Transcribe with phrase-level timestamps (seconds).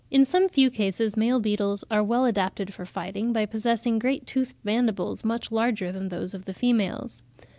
[0.09, 4.55] In some few cases male beetles are well adapted for fighting, by possessing great toothed
[4.63, 7.21] mandibles, much larger than those of the females.